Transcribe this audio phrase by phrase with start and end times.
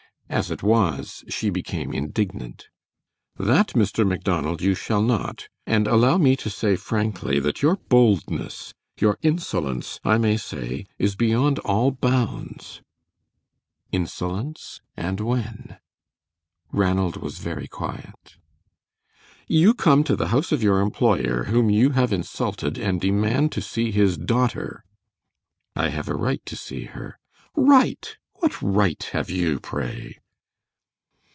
[0.31, 2.69] As it was she became indignant.
[3.37, 4.07] "That, Mr.
[4.07, 9.99] Macdonald, you shall not; and allow me to say frankly that your boldness your insolence
[10.05, 12.81] I may say, is beyond all bounds."
[13.91, 15.79] "Insolence, and when?"
[16.71, 18.37] Ranald was very quiet.
[19.49, 23.61] "You come to the house of your employer, whom you have insulted, and demand to
[23.61, 24.85] see his daughter."
[25.75, 27.19] "I have a right to see her."
[27.53, 28.15] "Right?
[28.35, 30.19] What right have you, pray?"